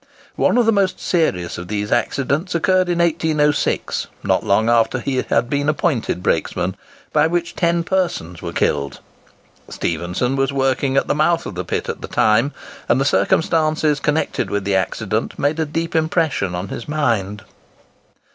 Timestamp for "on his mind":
16.55-17.43